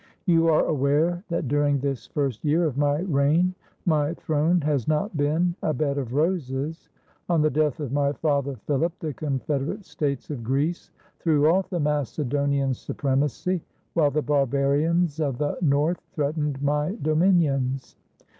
[0.25, 3.53] "You are aware that during this first year of my reign
[3.85, 6.89] my throne has not been a bed of roses.
[7.29, 11.79] On the death of my father Philip, the confederate states of Greece threw off the
[11.79, 13.61] Macedonian supremacy,
[13.93, 17.95] while the barbarians of th,e north threatened my dominions.